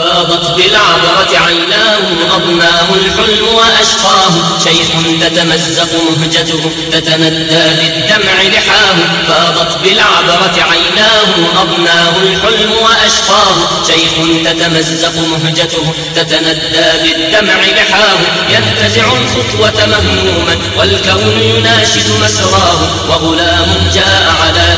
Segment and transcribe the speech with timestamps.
[0.00, 2.04] فأضت بالعبرة عيناه
[2.36, 4.32] أضناه الحلم وأشقاه.
[4.64, 4.88] شيخ
[5.20, 8.96] تتمزق مهجته تتندى بالدمع لحاه.
[9.28, 11.30] فأضت بالعبرة عيناه
[11.62, 13.56] أضناه الحلم وأشقاه.
[13.86, 14.12] شيخ
[14.44, 18.18] تتمزق مهجته تتندى بالدمع لحاه.
[18.48, 22.80] ينتزع الخطوة مهموما والكون يناشد مسراه.
[23.08, 24.09] وغلام جاء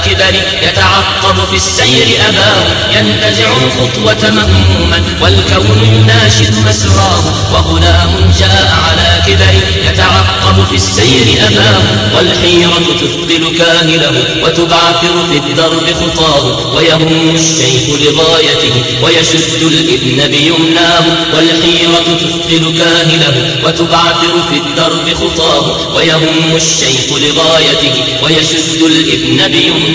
[0.03, 2.65] على كبر يتعقب في السير أباه
[2.99, 9.55] ينتزع الخطوة مهموما والكون يناشد مسراه وغلام جاء على كبر
[9.91, 11.83] يتعقب في السير أباه
[12.17, 22.79] والحيرة تثقل كاهله وتبعثر في الدرب خطاه ويهم الشيخ لغايته ويشد الإبن بيمناه والحيرة تثقل
[22.79, 29.92] كاهله وتبعثر في الدرب خطاه ويهم الشيخ لغايته ويشد الإبن بيمناه.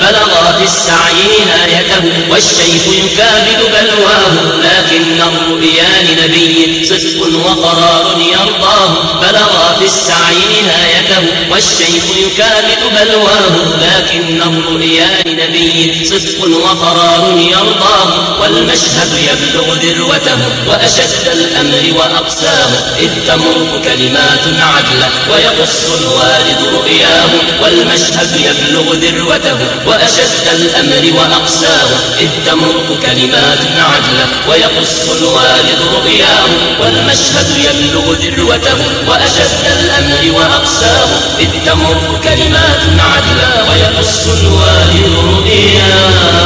[0.00, 8.88] بلغ في السعي نهايته والشيخ يكابد بلواه لكن الرؤيا لنبي صدق وقرار يرضاه
[9.22, 19.74] بلغ في السعي نهايته والشيخ يكابد بلواه لكن الرؤيا لنبي صدق وقرار يرضاه والمشهد يبلغ
[19.74, 27.30] ذروته وأشد الأمر وأقساه إذ تمر كلمات عدلة ويقص الوالد رؤياه
[27.62, 31.88] والمشهد يبلغ ذروته وأشد الأمر وأقساه
[32.20, 36.48] إذ تمر كلمات عدلة ويقص الوالد رؤياه
[36.80, 41.08] والمشهد يبلغ ذروته وأشد الأمر وأقساه
[41.38, 46.38] إذ تمر كلمات عدلا ويقص الوالد رؤياه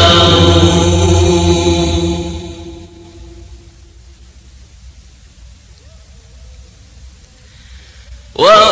[8.35, 8.72] وأمرت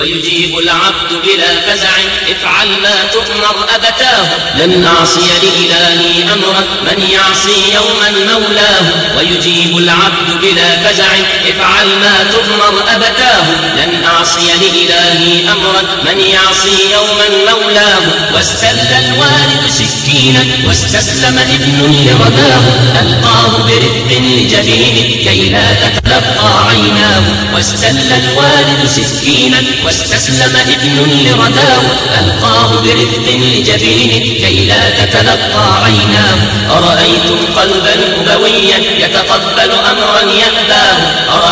[0.00, 1.90] ويجيب العبد بلا فزع.
[2.28, 4.28] افعل ما تؤمر أبتاه.
[4.58, 6.64] لن أعصي لإلهي أمرا.
[6.82, 9.16] من يعصي يوما مولاه.
[9.18, 11.12] ويجيب العبد بلا فزع.
[11.48, 13.44] افعل ما تؤمر أبتاه.
[13.76, 15.82] لن أعصي لإلهي أمرا.
[16.04, 18.00] من يعصي يوما مولاه.
[18.34, 22.62] واستل الوالد سكينا واستسلم ابن لرداه
[23.00, 27.22] ألقاه برفق لجبينه كي لا تتلقى عيناه.
[27.54, 31.82] واستل الوالد سكينا واستسلم ابن لرداه.
[32.20, 36.38] ألقاه برفق لجبينه كي لا تتلقى عيناه.
[36.70, 37.94] أرأيتم قلبا
[38.34, 40.69] أبويا يتقبل أمرا يأباه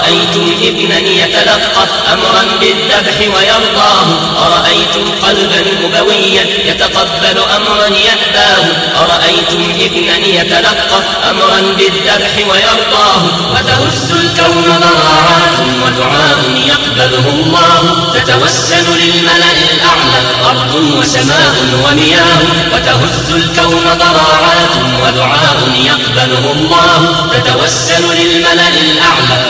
[0.09, 4.07] أرأيتم ابنا يتلقف أمرا بالذبح ويرضاه؟
[4.47, 8.65] أرأيتم قلبا أبويا يتقبل أمرا يأباه؟
[9.01, 20.21] أرأيتم ابنا يتلقف أمرا بالذبح ويرضاه؟ وتهز الكون ضراعات ودعاء يقبله الله؟ تتوسل للملأ الأعلى
[20.47, 21.55] أرض وسماء
[21.85, 22.43] ومياه؟
[22.75, 29.48] وتهز الكون ضراعات ودعاء يقبله الله؟ تتوسل للملأ الأعلى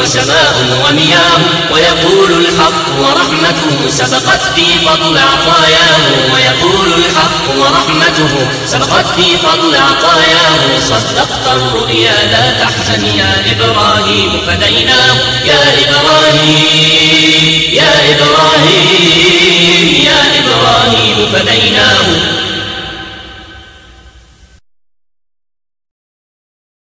[0.00, 1.40] وسماء ومياه
[1.72, 6.00] ويقول الحق ورحمته سبقت في فضل عطاياه.
[6.34, 8.32] ويقول الحق ورحمته
[8.66, 10.80] سبقت في فضل عطاياه.
[10.88, 15.16] صدقت الرؤيا لا تحزن يا إبراهيم فديناه.
[15.44, 22.06] يا إبراهيم يا إبراهيم يا إبراهيم فديناه.